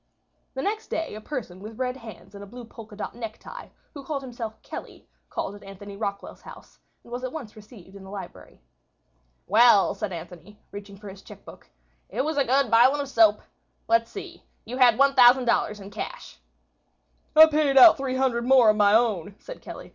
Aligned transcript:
The 0.55 0.63
next 0.63 0.87
day 0.87 1.13
a 1.13 1.21
person 1.21 1.59
with 1.59 1.77
red 1.77 1.95
hands 1.95 2.33
and 2.33 2.43
a 2.43 2.47
blue 2.47 2.65
polka 2.65 2.95
dot 2.95 3.13
necktie, 3.13 3.67
who 3.93 4.03
called 4.03 4.23
himself 4.23 4.59
Kelly, 4.63 5.07
called 5.29 5.53
at 5.53 5.61
Anthony 5.61 5.95
Rockwall's 5.95 6.41
house, 6.41 6.79
and 7.03 7.11
was 7.11 7.23
at 7.23 7.31
once 7.31 7.55
received 7.55 7.95
in 7.95 8.03
the 8.03 8.09
library. 8.09 8.61
"Well," 9.45 9.93
said 9.93 10.11
Anthony, 10.11 10.59
reaching 10.71 10.97
for 10.97 11.07
his 11.07 11.21
chequebook, 11.21 11.69
"it 12.09 12.21
was 12.25 12.37
a 12.37 12.43
good 12.45 12.71
bilin' 12.71 12.99
of 12.99 13.09
soap. 13.09 13.41
Let's 13.87 14.09
see—you 14.09 14.77
had 14.77 14.97
$5,000 14.97 15.79
in 15.79 15.91
cash." 15.91 16.39
"I 17.35 17.45
paid 17.45 17.77
out 17.77 17.95
$300 17.99 18.43
more 18.43 18.71
of 18.71 18.77
my 18.77 18.95
own," 18.95 19.35
said 19.37 19.61
Kelly. 19.61 19.89